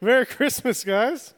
[0.00, 1.34] Merry Christmas, guys.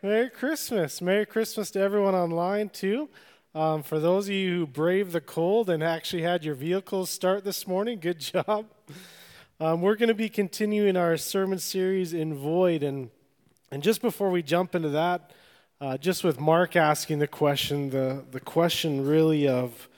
[0.00, 1.02] Merry Christmas.
[1.02, 3.08] Merry Christmas to everyone online, too.
[3.52, 7.42] Um, for those of you who braved the cold and actually had your vehicles start
[7.42, 8.66] this morning, good job.
[9.58, 12.84] Um, we're going to be continuing our sermon series in Void.
[12.84, 13.10] And,
[13.72, 15.32] and just before we jump into that,
[15.80, 19.88] uh, just with Mark asking the question, the, the question really of,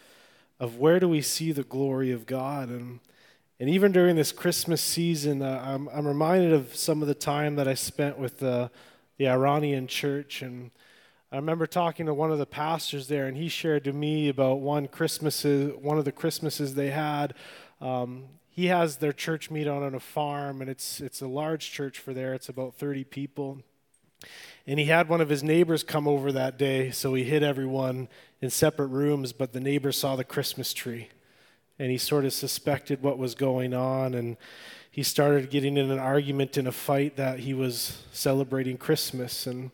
[0.59, 2.71] of where do we see the glory of God?
[2.71, 3.01] And
[3.61, 7.57] and even during this Christmas season, uh, I'm, I'm, reminded of some of the time
[7.57, 8.71] that I spent with the,
[9.19, 10.41] the Iranian church.
[10.41, 10.71] And
[11.31, 14.61] I remember talking to one of the pastors there, and he shared to me about
[14.61, 17.35] one Christmas, one of the Christmases they had.
[17.83, 21.99] Um, he has their church meet on a farm, and it's, it's a large church
[21.99, 22.33] for there.
[22.33, 23.59] It's about 30 people.
[24.67, 28.09] And he had one of his neighbors come over that day, so he hid everyone
[28.41, 31.11] in separate rooms, but the neighbor saw the Christmas tree
[31.81, 34.37] and he sort of suspected what was going on and
[34.91, 39.71] he started getting in an argument in a fight that he was celebrating Christmas and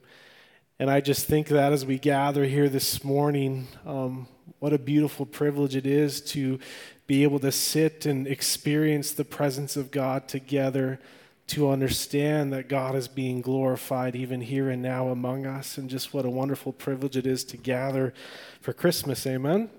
[0.78, 5.25] and I just think that as we gather here this morning, um, what a beautiful
[5.25, 6.58] privilege it is to
[7.06, 11.00] be able to sit and experience the presence of God together,
[11.47, 16.12] to understand that God is being glorified even here and now among us, and just
[16.12, 18.12] what a wonderful privilege it is to gather
[18.61, 19.27] for Christmas.
[19.27, 19.70] Amen.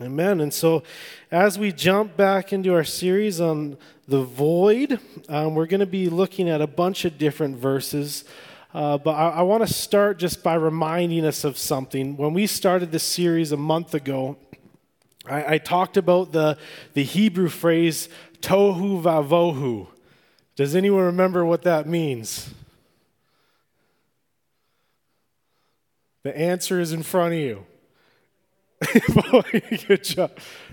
[0.00, 0.40] Amen.
[0.40, 0.82] And so,
[1.30, 3.76] as we jump back into our series on
[4.08, 8.24] the void, um, we're going to be looking at a bunch of different verses.
[8.72, 12.16] Uh, but I, I want to start just by reminding us of something.
[12.16, 14.36] When we started this series a month ago,
[15.26, 16.56] I, I talked about the,
[16.94, 18.08] the Hebrew phrase
[18.40, 19.86] tohu vavohu.
[20.56, 22.50] Does anyone remember what that means?
[26.22, 27.66] The answer is in front of you.
[29.86, 30.32] Good job.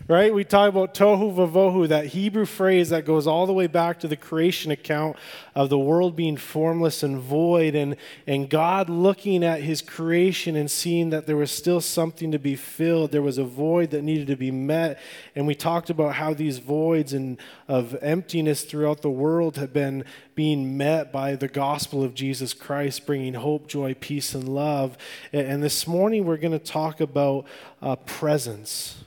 [0.09, 0.33] Right?
[0.33, 4.07] We talk about tohu vavohu, that Hebrew phrase that goes all the way back to
[4.07, 5.17] the creation account
[5.53, 10.71] of the world being formless and void, and, and God looking at his creation and
[10.71, 13.11] seeing that there was still something to be filled.
[13.11, 14.97] There was a void that needed to be met.
[15.35, 20.05] And we talked about how these voids and of emptiness throughout the world have been
[20.35, 24.97] being met by the gospel of Jesus Christ, bringing hope, joy, peace, and love.
[25.33, 27.45] And this morning we're going to talk about
[27.81, 29.03] uh, presence,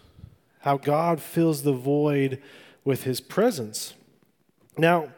[0.60, 2.40] how God fills the void
[2.84, 3.94] with his presence.
[4.76, 5.08] Now,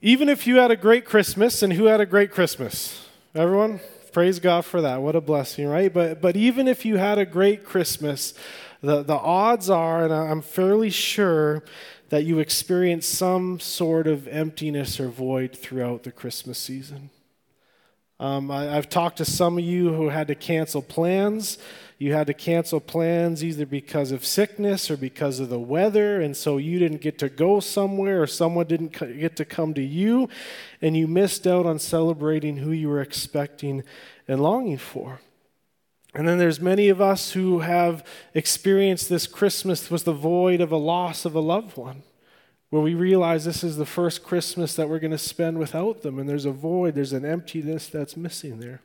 [0.00, 3.06] even if you had a great Christmas, and who had a great Christmas?
[3.34, 3.80] Everyone?
[4.12, 5.00] Praise God for that.
[5.00, 5.92] What a blessing, right?
[5.92, 8.34] But, but even if you had a great Christmas,
[8.80, 11.64] the, the odds are, and I'm fairly sure,
[12.10, 17.10] that you experience some sort of emptiness or void throughout the Christmas season.
[18.20, 21.58] Um, I, have talked to some of you who had to cancel plans.
[21.98, 26.36] You had to cancel plans either because of sickness or because of the weather, and
[26.36, 30.28] so you didn't get to go somewhere or someone didn't get to come to you,
[30.82, 33.84] and you missed out on celebrating who you were expecting
[34.26, 35.20] and longing for.
[36.14, 40.70] And then there's many of us who have experienced this Christmas was the void of
[40.72, 42.02] a loss of a loved one,
[42.70, 46.18] where we realize this is the first Christmas that we're going to spend without them,
[46.18, 48.80] and there's a void, there's an emptiness that's missing there.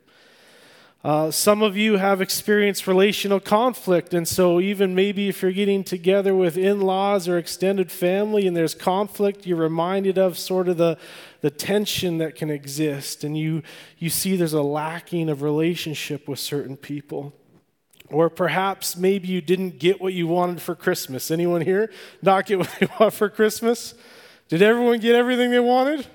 [1.02, 5.82] Uh, some of you have experienced relational conflict, and so even maybe if you're getting
[5.82, 10.76] together with in laws or extended family and there's conflict, you're reminded of sort of
[10.76, 10.98] the,
[11.40, 13.62] the tension that can exist, and you,
[13.96, 17.32] you see there's a lacking of relationship with certain people.
[18.10, 21.30] Or perhaps maybe you didn't get what you wanted for Christmas.
[21.30, 21.90] Anyone here
[22.20, 23.94] not get what they want for Christmas?
[24.48, 26.06] Did everyone get everything they wanted?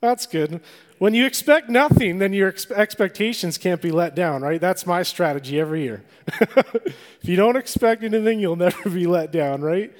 [0.00, 0.60] That's good.
[1.02, 4.60] When you expect nothing, then your ex- expectations can't be let down, right?
[4.60, 6.04] That's my strategy every year.
[6.38, 9.92] if you don't expect anything, you'll never be let down, right?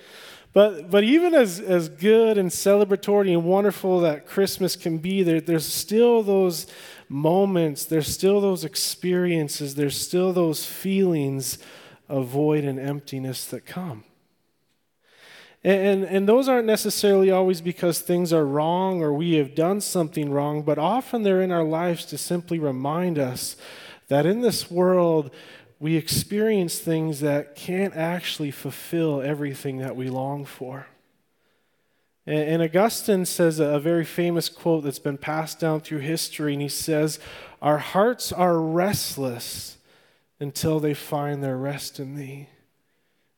[0.53, 5.41] But, but even as, as good and celebratory and wonderful that Christmas can be, there,
[5.41, 6.69] there's still those
[7.09, 11.59] moments, there's still those experiences, there's still those feelings
[12.09, 14.05] of void and emptiness that come.
[15.65, 20.31] And, and those aren't necessarily always because things are wrong or we have done something
[20.31, 23.57] wrong, but often they're in our lives to simply remind us
[24.09, 25.31] that in this world,
[25.79, 30.87] we experience things that can't actually fulfill everything that we long for.
[32.27, 36.63] And, and Augustine says a very famous quote that's been passed down through history, and
[36.63, 37.21] he says,
[37.61, 39.79] Our hearts are restless
[40.41, 42.49] until they find their rest in thee.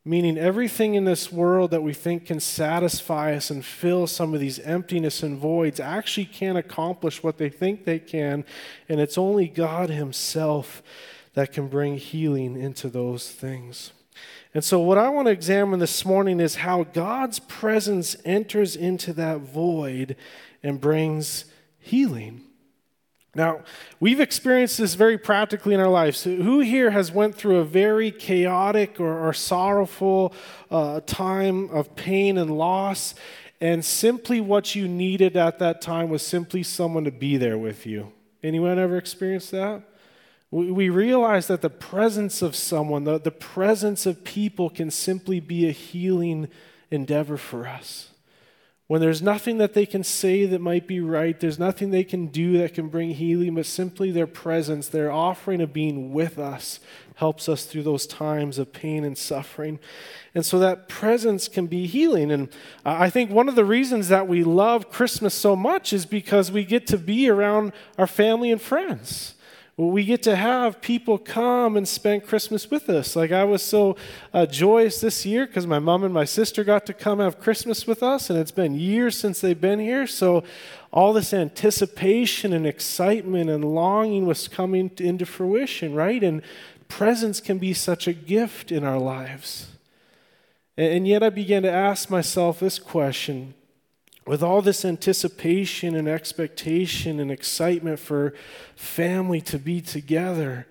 [0.06, 4.41] Meaning, everything in this world that we think can satisfy us and fill some of
[4.41, 8.45] these emptiness and voids actually can't accomplish what they think they can.
[8.87, 10.83] And it's only God Himself
[11.33, 13.93] that can bring healing into those things.
[14.53, 19.15] And so, what I want to examine this morning is how God's presence enters into
[19.15, 20.17] that void
[20.62, 21.47] and brings
[21.81, 22.43] healing.
[23.34, 23.60] Now,
[23.98, 26.22] we've experienced this very practically in our lives.
[26.22, 30.32] Who here has went through a very chaotic or, or sorrowful
[30.70, 33.14] uh, time of pain and loss,
[33.60, 37.86] and simply what you needed at that time was simply someone to be there with
[37.86, 38.12] you?
[38.42, 39.82] Anyone ever experienced that?
[40.50, 45.69] We, realize that the presence of someone, the, the presence of people, can simply be
[45.69, 46.48] a healing
[46.92, 48.10] endeavor for us.
[48.86, 52.26] When there's nothing that they can say that might be right, there's nothing they can
[52.26, 56.81] do that can bring healing, but simply their presence, their offering of being with us,
[57.14, 59.78] helps us through those times of pain and suffering.
[60.34, 62.31] And so that presence can be healing.
[62.31, 62.50] And
[62.84, 66.64] I think one of the reasons that we love Christmas so much is because we
[66.64, 69.34] get to be around our family and friends
[69.76, 73.17] we get to have people come and spend Christmas with us.
[73.17, 73.97] Like I was so
[74.32, 77.87] uh, joyous this year because my mom and my sister got to come have Christmas
[77.87, 80.06] with us, and it's been years since they've been here.
[80.06, 80.44] So
[80.93, 86.23] all this anticipation and excitement and longing was coming into fruition, right?
[86.23, 86.43] And
[86.87, 89.73] presence can be such a gift in our lives.
[90.77, 93.55] And yet I began to ask myself this question
[94.26, 98.35] with all this anticipation and expectation and excitement for
[98.75, 100.67] family to be together,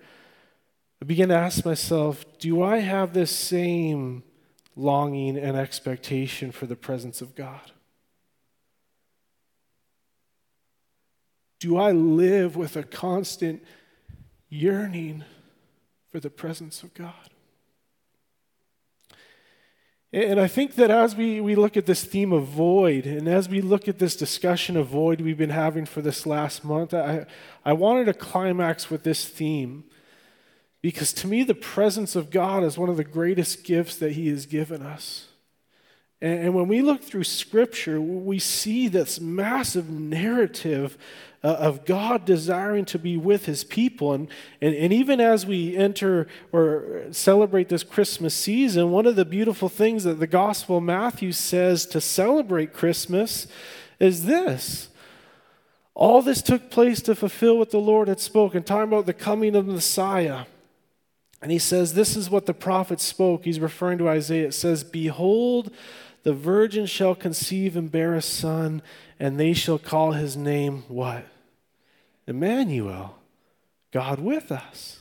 [1.00, 4.22] I began to ask myself do I have this same
[4.76, 7.72] longing and expectation for the presence of God?
[11.60, 13.62] Do I live with a constant
[14.48, 15.24] yearning
[16.10, 17.33] for the presence of God?
[20.14, 23.48] And I think that as we, we look at this theme of void, and as
[23.48, 27.26] we look at this discussion of void we've been having for this last month, I,
[27.64, 29.82] I wanted to climax with this theme
[30.80, 34.28] because to me, the presence of God is one of the greatest gifts that He
[34.28, 35.30] has given us.
[36.20, 40.96] And, when we look through Scripture, we see this massive narrative
[41.42, 44.14] uh, of God desiring to be with his people.
[44.14, 44.28] And,
[44.62, 49.68] and, and even as we enter or celebrate this Christmas season, one of the beautiful
[49.68, 53.46] things that the Gospel of Matthew says to celebrate Christmas
[54.00, 54.88] is this.
[55.94, 59.54] All this took place to fulfill what the Lord had spoken, talking about the coming
[59.54, 60.46] of the Messiah.
[61.44, 63.44] And he says, This is what the prophet spoke.
[63.44, 64.46] He's referring to Isaiah.
[64.46, 65.70] It says, Behold,
[66.22, 68.80] the virgin shall conceive and bear a son,
[69.20, 71.26] and they shall call his name what?
[72.26, 73.18] Emmanuel,
[73.92, 75.00] God with us.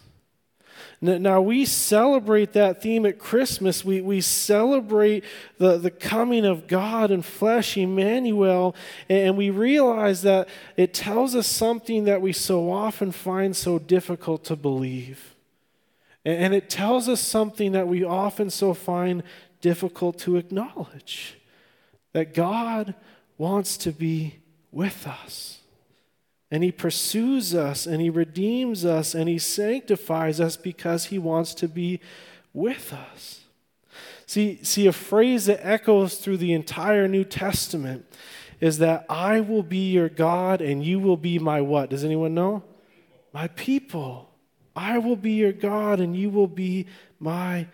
[1.00, 3.86] Now, we celebrate that theme at Christmas.
[3.86, 5.24] We, we celebrate
[5.60, 8.76] the, the coming of God in flesh, Emmanuel,
[9.08, 14.44] and we realize that it tells us something that we so often find so difficult
[14.46, 15.33] to believe.
[16.26, 19.24] And it tells us something that we often so find
[19.60, 21.38] difficult to acknowledge
[22.14, 22.96] that God
[23.38, 24.40] wants to be
[24.72, 25.60] with us.
[26.50, 31.54] And he pursues us and he redeems us and he sanctifies us because he wants
[31.56, 32.00] to be
[32.54, 33.42] with us.
[34.26, 38.06] See, see, a phrase that echoes through the entire New Testament
[38.62, 41.90] is that I will be your God and you will be my what?
[41.90, 42.64] Does anyone know?
[43.34, 44.33] My people.
[44.76, 46.88] I will be your God and you will be
[47.20, 47.68] my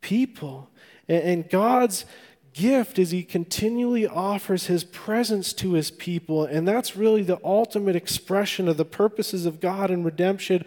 [0.00, 0.70] people.
[1.08, 2.06] And, God's
[2.54, 6.44] gift is he continually offers his presence to his people.
[6.44, 10.64] And that's really the ultimate expression of the purposes of God and redemption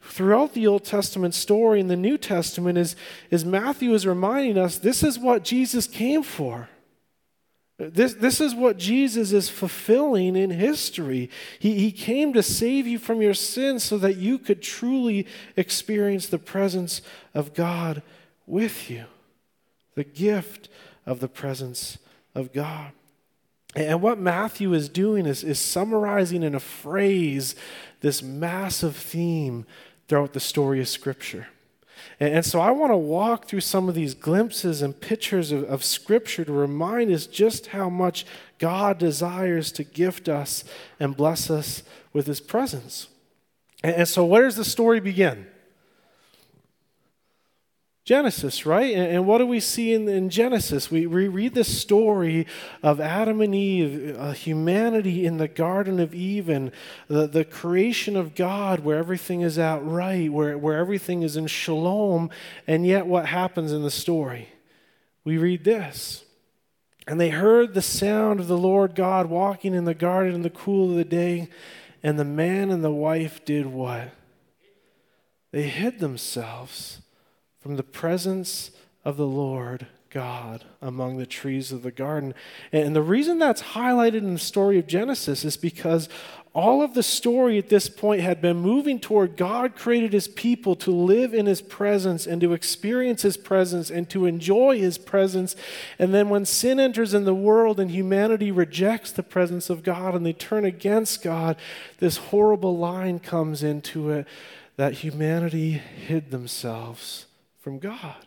[0.00, 2.94] throughout the Old Testament story and the New Testament is,
[3.30, 6.68] is Matthew is reminding us this is what Jesus came for.
[7.76, 11.28] This, this is what Jesus is fulfilling in history.
[11.58, 15.26] He, he came to save you from your sins so that you could truly
[15.56, 17.02] experience the presence
[17.34, 18.02] of God
[18.46, 19.06] with you.
[19.96, 20.68] The gift
[21.04, 21.98] of the presence
[22.34, 22.92] of God.
[23.74, 27.56] And what Matthew is doing is, is summarizing in a phrase
[28.00, 29.66] this massive theme
[30.06, 31.48] throughout the story of Scripture.
[32.20, 35.82] And, so I want to walk through some of these glimpses and pictures of, of
[35.84, 38.24] Scripture to remind us just how much
[38.58, 40.64] God desires to gift us
[41.00, 43.08] and bless us with His presence.
[43.82, 45.46] And, and so, where does the story begin?
[48.04, 48.94] Genesis, right?
[48.94, 50.90] And, and, what do we see in, in Genesis?
[50.90, 52.46] We, we read the story
[52.82, 56.70] of Adam and Eve, uh, humanity in the Garden of Eden,
[57.08, 61.46] the, the creation of God where everything is out right, where, where everything is in
[61.46, 62.28] shalom.
[62.66, 64.50] And yet, what happens in the story?
[65.24, 66.24] We read this.
[67.06, 70.50] And they heard the sound of the Lord God walking in the garden in the
[70.50, 71.48] cool of the day.
[72.02, 74.10] And the man and the wife did what?
[75.52, 77.00] They hid themselves
[77.64, 78.72] from the presence
[79.06, 82.34] of the Lord God among the trees of the garden.
[82.72, 86.10] And the reason that's highlighted in the story of Genesis is because
[86.52, 90.76] all of the story at this point had been moving toward God created his people
[90.76, 95.56] to live in his presence and to experience his presence and to enjoy his presence.
[95.98, 100.14] And then when sin enters in the world and humanity rejects the presence of God
[100.14, 101.56] and they turn against God,
[101.98, 104.26] this horrible line comes into it
[104.76, 107.24] that humanity hid themselves
[107.64, 108.26] from God.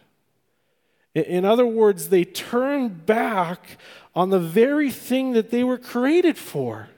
[1.14, 3.78] In other words, they turn back
[4.16, 6.90] on the very thing that they were created for.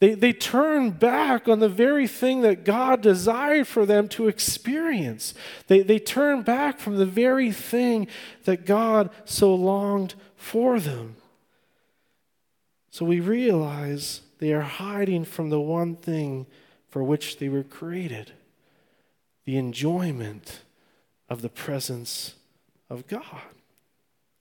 [0.00, 5.32] They, they turned back on the very thing that God desired for them to experience.
[5.68, 8.08] They, they turned back from the very thing
[8.46, 11.14] that God so longed for them.
[12.90, 16.46] So we realize they are hiding from the one thing
[16.88, 18.32] for which they were created
[19.44, 20.62] the enjoyment
[21.28, 22.34] of the presence
[22.90, 23.42] of God.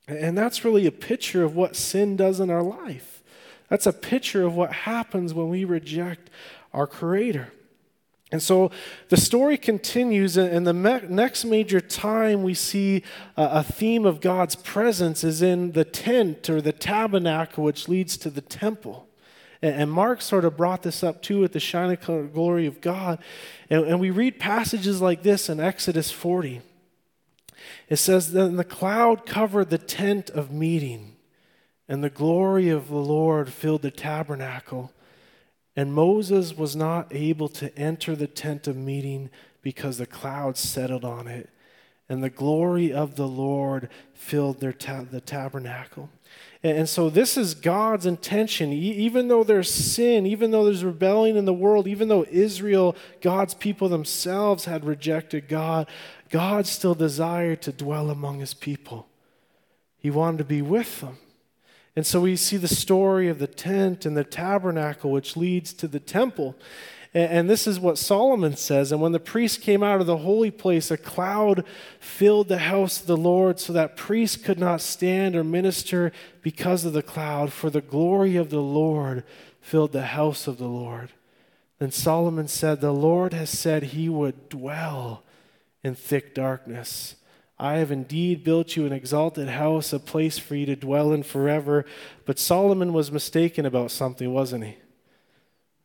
[0.07, 3.23] And that's really a picture of what sin does in our life.
[3.69, 6.29] That's a picture of what happens when we reject
[6.73, 7.51] our Creator.
[8.31, 8.71] And so
[9.09, 13.03] the story continues, and the me- next major time we see
[13.37, 18.17] a, a theme of God's presence is in the tent or the tabernacle, which leads
[18.17, 19.07] to the temple.
[19.61, 21.97] And, and Mark sort of brought this up too with the shining
[22.33, 23.19] glory of God.
[23.69, 26.61] And, and we read passages like this in Exodus 40.
[27.89, 31.15] It says, Then the cloud covered the tent of meeting,
[31.87, 34.91] and the glory of the Lord filled the tabernacle.
[35.75, 39.29] And Moses was not able to enter the tent of meeting
[39.61, 41.49] because the cloud settled on it,
[42.07, 46.09] and the glory of the Lord filled their ta- the tabernacle.
[46.63, 48.71] And so, this is God's intention.
[48.71, 53.53] Even though there's sin, even though there's rebellion in the world, even though Israel, God's
[53.53, 55.89] people themselves, had rejected God,
[56.29, 59.07] God still desired to dwell among his people.
[59.97, 61.17] He wanted to be with them.
[61.95, 65.87] And so we see the story of the tent and the tabernacle, which leads to
[65.87, 66.55] the temple.
[67.13, 68.91] And this is what Solomon says.
[68.91, 71.63] And when the priest came out of the holy place, a cloud
[71.99, 76.85] filled the house of the Lord, so that priests could not stand or minister because
[76.85, 79.23] of the cloud, for the glory of the Lord
[79.61, 81.11] filled the house of the Lord.
[81.77, 85.23] Then Solomon said, The Lord has said he would dwell
[85.83, 87.15] in thick darkness.
[87.59, 91.21] I have indeed built you an exalted house, a place for you to dwell in
[91.21, 91.85] forever.
[92.25, 94.77] But Solomon was mistaken about something, wasn't he?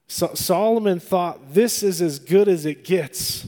[0.09, 3.47] So Solomon thought, This is as good as it gets.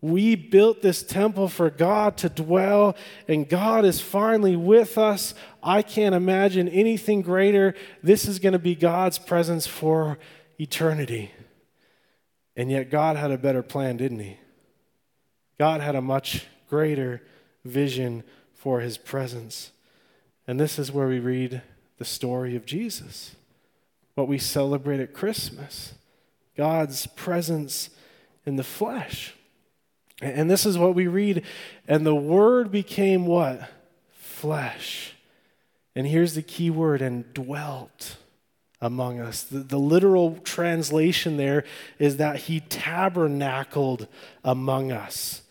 [0.00, 2.94] We built this temple for God to dwell,
[3.26, 5.32] and God is finally with us.
[5.62, 7.74] I can't imagine anything greater.
[8.02, 10.18] This is going to be God's presence for
[10.60, 11.30] eternity.
[12.54, 14.36] And yet, God had a better plan, didn't He?
[15.58, 17.22] God had a much greater
[17.64, 19.70] vision for his presence.
[20.46, 21.62] And this is where we read
[21.98, 23.36] the story of Jesus,
[24.14, 25.94] what we celebrate at Christmas
[26.56, 27.90] God's presence
[28.46, 29.34] in the flesh.
[30.22, 31.42] And this is what we read.
[31.88, 33.68] And the word became what?
[34.12, 35.14] Flesh.
[35.96, 38.16] And here's the key word and dwelt
[38.80, 39.42] among us.
[39.42, 41.64] The, the, literal translation there
[41.98, 44.06] is that he tabernacled
[44.44, 45.42] among us.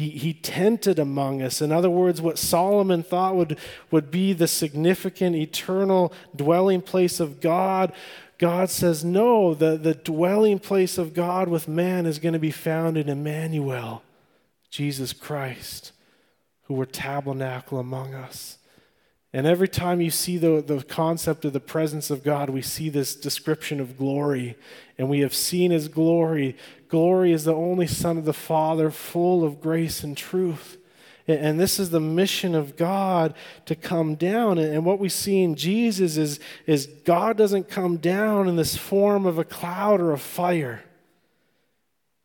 [0.00, 1.60] He, he tented among us.
[1.60, 3.58] In other words, what Solomon thought would,
[3.90, 7.92] would be the significant eternal dwelling place of God,
[8.38, 12.50] God says, no, the, the dwelling place of God with man is going to be
[12.50, 14.02] found in Emmanuel,
[14.70, 15.92] Jesus Christ,
[16.62, 18.56] who were tabernacle among us.
[19.34, 22.88] And every time you see the, the concept of the presence of God, we see
[22.88, 24.56] this description of glory.
[24.96, 26.56] And we have seen his glory.
[26.90, 30.76] Glory is the only Son of the Father, full of grace and truth.
[31.28, 33.34] And this is the mission of God
[33.66, 34.58] to come down.
[34.58, 39.24] And what we see in Jesus is, is God doesn't come down in this form
[39.24, 40.82] of a cloud or a fire.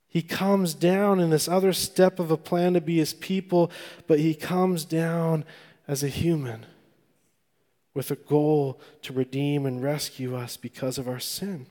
[0.08, 3.70] He comes down in this other step of a plan to be his people,
[4.08, 5.46] but he comes down
[5.88, 6.66] as a human
[7.94, 11.68] with a goal to redeem and rescue us because of our sin.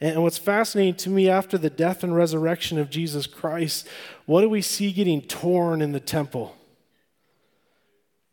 [0.00, 3.88] And what's fascinating to me after the death and resurrection of Jesus Christ,
[4.26, 6.56] what do we see getting torn in the temple?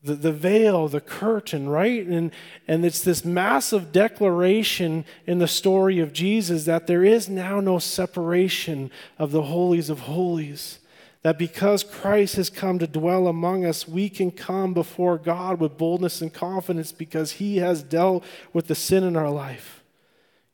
[0.03, 2.05] The, the veil, the curtain, right?
[2.05, 2.31] And,
[2.67, 7.77] and it's this massive declaration in the story of Jesus that there is now no
[7.77, 10.79] separation of the holies of holies
[11.23, 15.77] that because Christ has come to dwell among us, we can come before God with
[15.77, 18.23] boldness and confidence because He has dealt
[18.53, 19.80] with the sin in our life.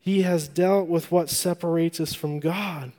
[0.07, 2.93] He has dealt with what separates us from God.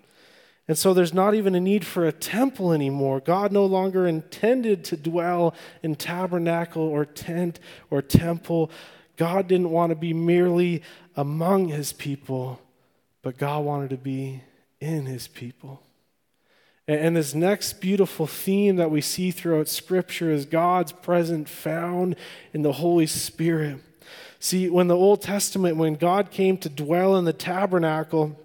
[0.69, 3.21] And so there's not even a need for a temple anymore.
[3.21, 7.61] God no longer intended to dwell in tabernacle or tent
[7.91, 8.71] or temple.
[9.17, 10.83] God didn't want to be merely
[11.17, 12.61] among his people,
[13.23, 14.43] but God wanted to be
[14.79, 15.83] in his people.
[16.87, 22.17] And this next beautiful theme that we see throughout Scripture is God's presence found
[22.53, 23.81] in the Holy Spirit.
[24.41, 28.39] See, when the Old Testament, when God came to dwell in the tabernacle,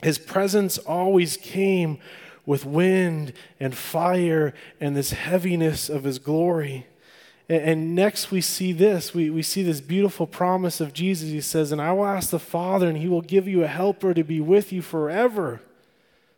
[0.00, 1.98] his presence always came
[2.44, 6.86] with wind and fire and this heaviness of his glory.
[7.48, 9.12] And, next we see this.
[9.12, 11.30] We, we see this beautiful promise of Jesus.
[11.30, 14.14] He says, And I will ask the Father, and he will give you a helper
[14.14, 15.60] to be with you forever.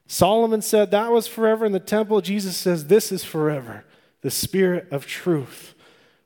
[0.06, 2.20] Solomon said that was forever in the temple.
[2.20, 3.84] Jesus says, This is forever.
[4.22, 5.74] The Spirit of truth,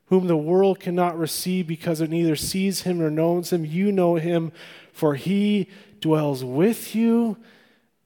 [0.09, 3.63] whom the world cannot receive because it neither sees him nor knows him.
[3.63, 4.51] You know him,
[4.91, 7.37] for he dwells with you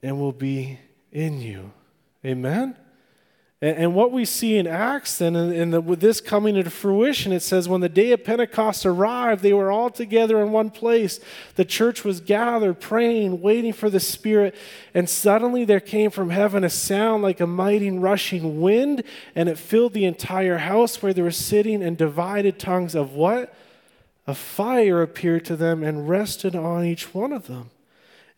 [0.02, 0.78] and will be
[1.10, 1.72] in you.
[2.24, 2.76] Amen?
[3.64, 7.32] And, and what we see in Acts, then, and, the, with this coming into fruition,
[7.32, 11.18] it says, when the day of Pentecost arrived, they were all together in one place.
[11.54, 14.54] The church was gathered, praying, waiting for the Spirit.
[14.92, 19.02] And suddenly there came from heaven a sound like a mighty rushing wind,
[19.34, 23.54] and it filled the entire house where they were sitting, and divided tongues of what?
[24.26, 27.70] A fire appeared to them and rested on each one of them.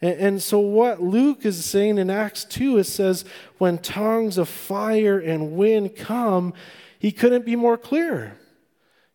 [0.01, 3.25] And, and so, what Luke is saying in Acts 2, it says,
[3.59, 6.53] when tongues of fire and wind come,
[6.99, 8.37] he couldn't be more clear.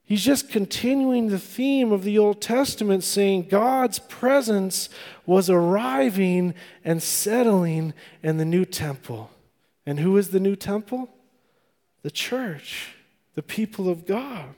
[0.04, 4.90] He's just continuing the theme of the Old Testament, saying God's presence
[5.26, 9.32] was arriving and settling in the new temple.
[9.86, 11.10] And who is the new temple?
[12.02, 12.96] The church,
[13.36, 14.54] the people of God.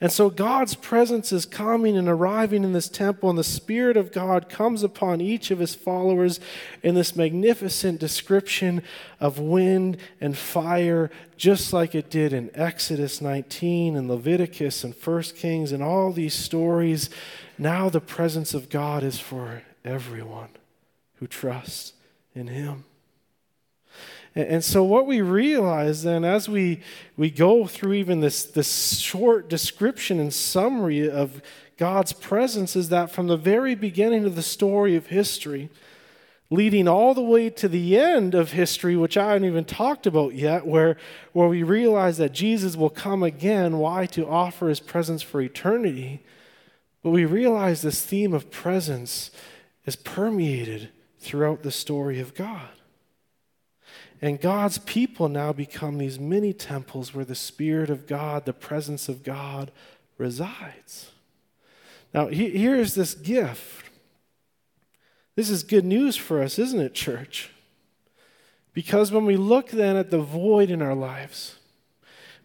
[0.00, 4.12] And so God's presence is coming and arriving in this temple, and the Spirit of
[4.12, 6.40] God comes upon each of his followers
[6.82, 8.82] in this magnificent description
[9.20, 15.22] of wind and fire, just like it did in Exodus 19 and Leviticus and 1
[15.36, 17.10] Kings and all these stories.
[17.58, 20.50] Now the presence of God is for everyone
[21.16, 21.92] who trusts
[22.34, 22.84] in him.
[24.36, 26.82] And so, what we realize then, as we,
[27.16, 31.40] we go through even this, this short description and summary of
[31.78, 35.70] God's presence, is that from the very beginning of the story of history,
[36.50, 40.34] leading all the way to the end of history, which I haven't even talked about
[40.34, 40.98] yet, where,
[41.32, 43.78] where we realize that Jesus will come again.
[43.78, 44.04] Why?
[44.04, 46.22] To offer his presence for eternity.
[47.02, 49.30] But we realize this theme of presence
[49.86, 52.68] is permeated throughout the story of God.
[54.22, 59.08] And God's people now become these mini temples where the Spirit of God, the presence
[59.08, 59.70] of God,
[60.16, 61.10] resides.
[62.14, 63.90] Now, here's this gift.
[65.34, 67.50] This is good news for us, isn't it, church?
[68.72, 71.55] Because when we look then at the void in our lives,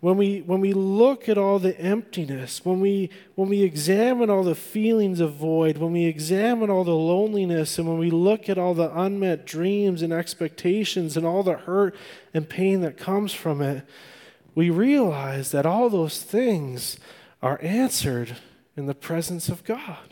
[0.02, 4.44] when we, when we look at all the emptiness, when we, when we examine all
[4.44, 8.58] the feelings of void, when we examine all the loneliness, and when we look at
[8.58, 11.96] all the unmet dreams and expectations and all the hurt
[12.34, 13.86] and pain that comes from it,
[14.56, 16.98] we realize that all those things
[17.44, 18.38] are answered
[18.76, 20.11] in the presence of God.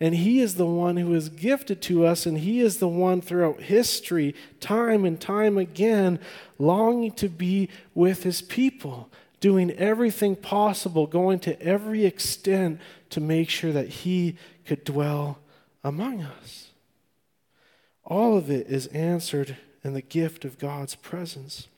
[0.00, 3.20] And He is the one who is gifted to us, and He is the one
[3.20, 6.18] throughout history, time and time again,
[6.58, 12.80] longing to be with His people, doing everything possible, going to every extent
[13.10, 15.38] to make sure that He could dwell
[15.84, 16.70] among us.
[18.04, 21.68] All of it is answered in the gift of God's presence.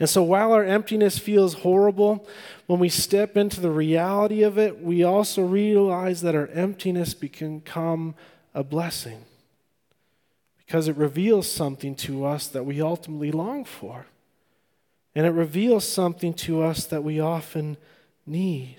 [0.00, 2.26] And so while our emptiness feels horrible,
[2.66, 7.58] when we step into the reality of it, we also realize that our emptiness can
[7.58, 8.14] become
[8.54, 9.24] a blessing
[10.58, 14.06] because it reveals something to us that we ultimately long for.
[15.14, 17.78] And it reveals something to us that we often
[18.26, 18.76] need.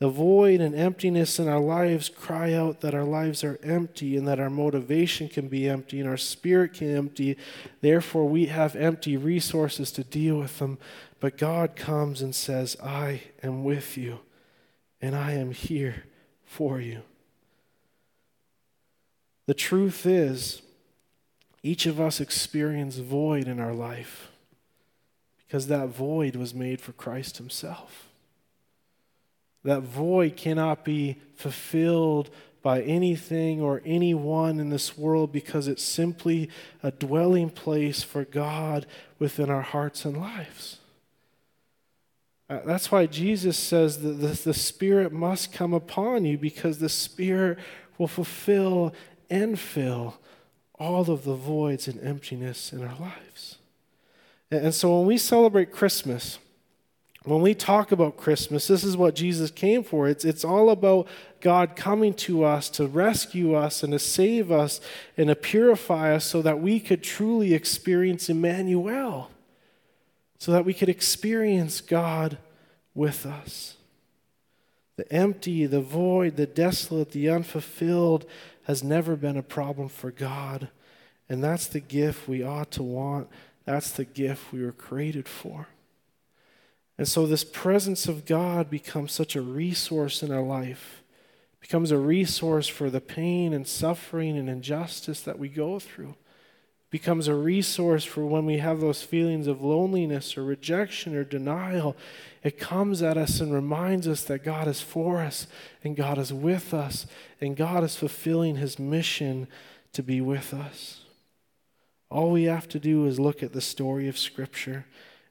[0.00, 4.26] The void and emptiness in our lives cry out that our lives are empty and
[4.26, 7.36] that our motivation can be empty and our spirit can empty.
[7.80, 10.78] Therefore, we have empty resources to deal with them.
[11.20, 14.18] But God comes and says, I am with you
[15.00, 16.04] and I am here
[16.44, 17.02] for you.
[19.46, 20.62] The truth is,
[21.62, 24.30] each of us experience void in our life
[25.46, 28.08] because that void was made for Christ Himself.
[29.64, 32.30] That void cannot be fulfilled
[32.62, 36.48] by anything or anyone in this world because it's simply
[36.82, 38.86] a dwelling place for God
[39.18, 40.78] within our hearts and lives.
[42.48, 46.88] Uh, that's why Jesus says that the, the Spirit must come upon you because the
[46.88, 47.58] Spirit
[47.98, 48.94] will fulfill
[49.30, 50.18] and fill
[50.78, 53.56] all of the voids and emptiness in our lives.
[54.50, 56.38] And, and so when we celebrate Christmas,
[57.24, 60.08] when we talk about Christmas, this is what Jesus came for.
[60.08, 61.08] It's, it's all about
[61.40, 64.80] God coming to us to rescue us and to save us
[65.16, 69.30] and to purify us so that we could truly experience Emmanuel,
[70.38, 72.36] so that we could experience God
[72.94, 73.76] with us.
[74.96, 78.26] The empty, the void, the desolate, the unfulfilled
[78.64, 80.68] has never been a problem for God.
[81.28, 83.28] And that's the gift we ought to want.
[83.64, 85.68] That's the gift we were created for.
[86.96, 91.02] And so, this presence of God becomes such a resource in our life,
[91.60, 96.14] becomes a resource for the pain and suffering and injustice that we go through,
[96.90, 101.96] becomes a resource for when we have those feelings of loneliness or rejection or denial.
[102.44, 105.48] It comes at us and reminds us that God is for us
[105.82, 107.06] and God is with us
[107.40, 109.48] and God is fulfilling his mission
[109.94, 111.00] to be with us.
[112.08, 114.86] All we have to do is look at the story of Scripture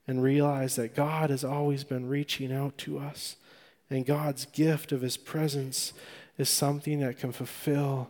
[0.07, 3.37] and realize that God has always been reaching out to us.
[3.89, 5.93] And God's gift of His presence
[6.37, 8.09] is something that can fulfill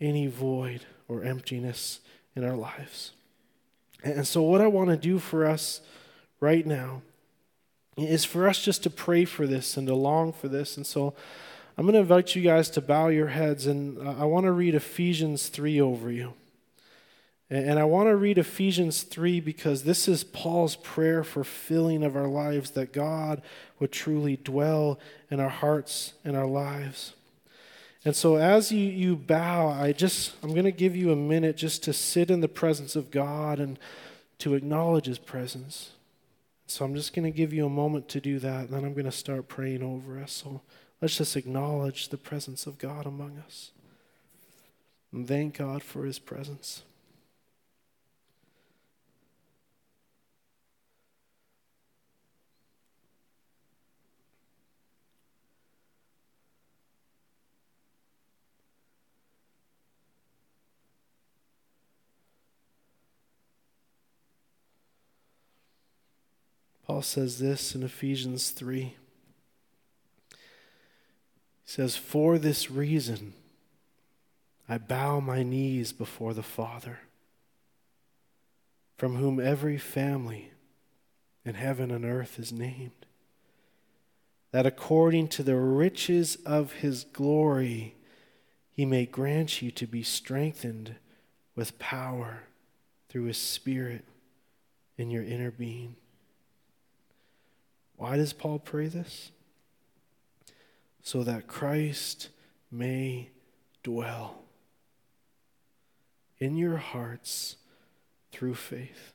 [0.00, 2.00] any void or emptiness
[2.34, 3.12] in our lives.
[4.04, 5.80] And so, what I want to do for us
[6.40, 7.02] right now
[7.96, 10.76] is for us just to pray for this and to long for this.
[10.76, 11.14] And so,
[11.76, 14.52] I'm going to invite you guys to bow your heads, and uh, I want to
[14.52, 16.34] read Ephesians 3 over you.
[17.52, 22.16] And I want to read Ephesians 3 because this is Paul's prayer for filling of
[22.16, 23.42] our lives, that God
[23.78, 24.98] would truly dwell
[25.30, 27.12] in our hearts and our lives.
[28.06, 31.58] And so as you, you bow, I just I'm going to give you a minute
[31.58, 33.78] just to sit in the presence of God and
[34.38, 35.90] to acknowledge his presence.
[36.66, 38.94] So I'm just going to give you a moment to do that, and then I'm
[38.94, 40.32] going to start praying over us.
[40.32, 40.62] So
[41.02, 43.72] let's just acknowledge the presence of God among us.
[45.12, 46.84] And thank God for his presence.
[66.92, 68.80] Paul says this in Ephesians 3.
[68.82, 68.96] He
[71.64, 73.32] says, For this reason,
[74.68, 76.98] I bow my knees before the Father,
[78.98, 80.50] from whom every family
[81.46, 83.06] in heaven and earth is named,
[84.50, 87.94] that according to the riches of his glory,
[88.70, 90.96] he may grant you to be strengthened
[91.56, 92.42] with power
[93.08, 94.04] through his Spirit
[94.98, 95.96] in your inner being
[98.02, 99.30] why does Paul pray this?
[101.04, 102.30] So that Christ
[102.68, 103.28] may
[103.84, 104.42] dwell
[106.40, 107.58] in your hearts
[108.32, 109.12] through faith.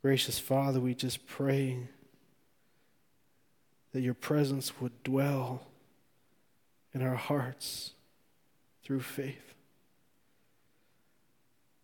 [0.00, 1.80] Gracious Father, we just pray
[3.92, 5.66] that your presence would dwell
[6.94, 7.90] in our hearts
[8.82, 9.52] through faith.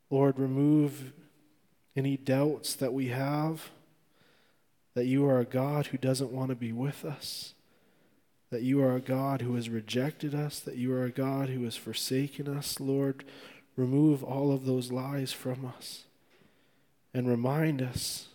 [0.09, 1.13] Lord, remove
[1.95, 3.69] any doubts that we have
[4.99, 7.55] that you are a God who doesn't want to be with us,
[8.51, 11.63] that you are a God who has rejected us, that you are a God who
[11.63, 12.81] has forsaken us.
[12.81, 13.23] Lord,
[13.77, 16.03] remove all of those lies from us
[17.15, 18.27] and remind us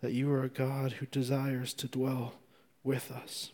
[0.00, 2.34] that you are a God who desires to dwell
[2.84, 3.50] with us.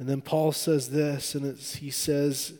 [0.00, 2.54] And then Paul says this, and he says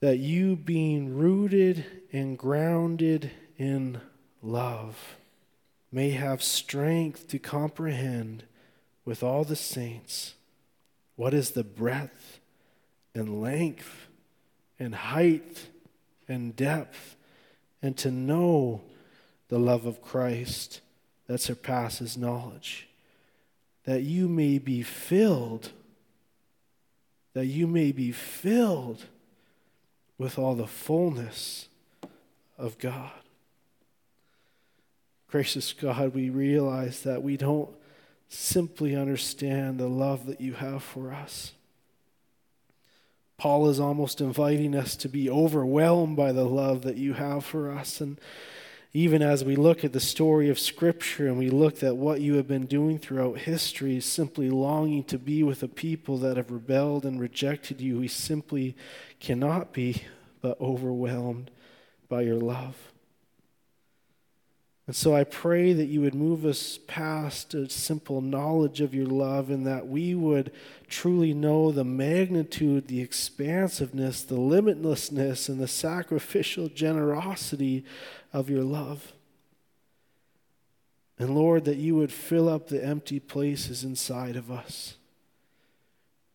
[0.00, 4.00] that you being rooted and grounded in
[4.42, 5.18] love
[5.92, 8.44] may have strength to comprehend
[9.04, 10.34] with all the saints
[11.16, 12.40] what is the breadth
[13.14, 14.08] and length
[14.78, 15.68] and height
[16.26, 17.16] and depth,
[17.82, 18.80] and to know
[19.48, 20.80] the love of Christ
[21.26, 22.88] that surpasses knowledge,
[23.84, 25.70] that you may be filled,
[27.34, 29.04] that you may be filled
[30.16, 31.68] with all the fullness
[32.56, 33.21] of God.
[35.32, 37.70] Gracious God, we realize that we don't
[38.28, 41.52] simply understand the love that you have for us.
[43.38, 47.72] Paul is almost inviting us to be overwhelmed by the love that you have for
[47.72, 47.98] us.
[48.02, 48.20] And
[48.92, 52.34] even as we look at the story of Scripture and we look at what you
[52.34, 57.06] have been doing throughout history, simply longing to be with a people that have rebelled
[57.06, 58.76] and rejected you, we simply
[59.18, 60.02] cannot be
[60.42, 61.50] but overwhelmed
[62.10, 62.91] by your love.
[64.86, 69.06] And so I pray that you would move us past a simple knowledge of your
[69.06, 70.50] love and that we would
[70.88, 77.84] truly know the magnitude, the expansiveness, the limitlessness, and the sacrificial generosity
[78.32, 79.12] of your love.
[81.16, 84.96] And Lord, that you would fill up the empty places inside of us,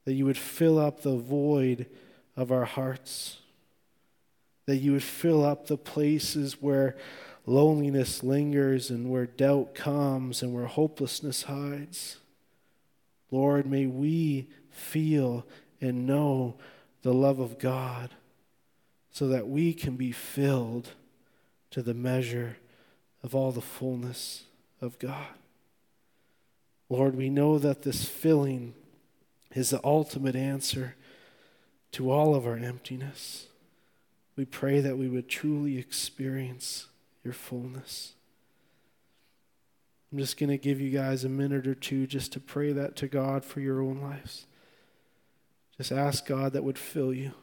[0.05, 1.87] that you would fill up the void
[2.37, 3.39] of our hearts,
[4.67, 6.95] that you would fill up the places where
[7.47, 12.17] loneliness lingers and where doubt comes and where hopelessness hides.
[13.31, 15.47] Lord, may we feel
[15.79, 16.55] and know
[17.01, 18.11] the love of God
[19.11, 20.89] so that we can be filled
[21.71, 22.57] to the measure
[23.23, 24.43] of all the fullness
[24.81, 25.27] of God.
[26.89, 28.73] Lord, we know that this filling
[29.53, 30.95] is the ultimate answer
[31.93, 33.47] to all of our emptiness.
[34.35, 36.87] We pray that we would truly experience
[37.27, 38.13] your fullness.
[40.09, 42.95] I'm just going to give you guys a minute or two just to pray that
[42.95, 44.45] to God for your own lives.
[45.75, 47.33] Just ask God that would fill you.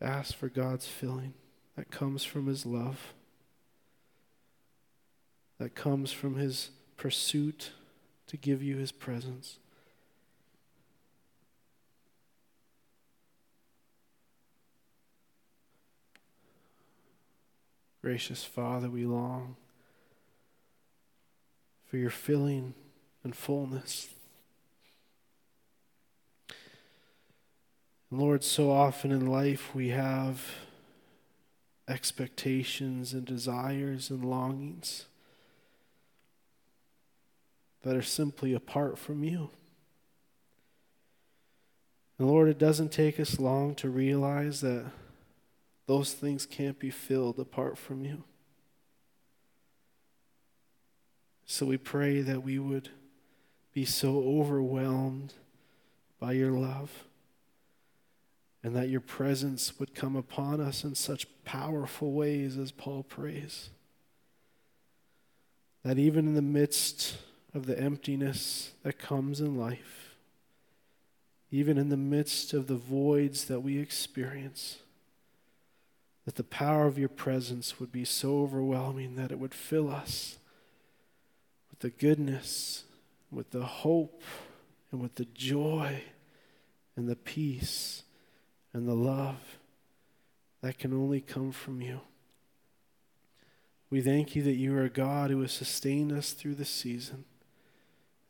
[0.00, 1.34] Ask for God's filling
[1.74, 3.14] that comes from His love,
[5.58, 7.72] that comes from His pursuit
[8.28, 9.58] to give you His presence.
[18.04, 19.56] Gracious Father, we long
[21.86, 22.74] for your filling
[23.22, 24.10] and fullness.
[28.10, 30.44] Lord, so often in life we have
[31.88, 35.06] expectations and desires and longings
[37.84, 39.48] that are simply apart from you.
[42.18, 44.90] And Lord, it doesn't take us long to realize that
[45.86, 48.24] those things can't be filled apart from you.
[51.46, 52.88] So we pray that we would
[53.72, 55.34] be so overwhelmed
[56.18, 57.04] by your love
[58.62, 63.68] and that your presence would come upon us in such powerful ways as Paul prays.
[65.82, 67.18] That even in the midst
[67.52, 70.16] of the emptiness that comes in life,
[71.50, 74.78] even in the midst of the voids that we experience,
[76.24, 80.38] that the power of your presence would be so overwhelming that it would fill us
[81.70, 82.84] with the goodness,
[83.30, 84.22] with the hope,
[84.90, 86.02] and with the joy
[86.96, 88.04] and the peace
[88.72, 89.58] and the love
[90.62, 92.00] that can only come from you.
[93.90, 97.24] We thank you that you are a God who has sustained us through the season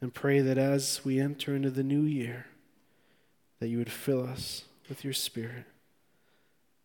[0.00, 2.46] and pray that as we enter into the new year,
[3.60, 5.64] that you would fill us with your spirit.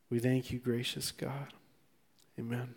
[0.10, 1.54] We thank you, gracious God.
[2.39, 2.76] Amen.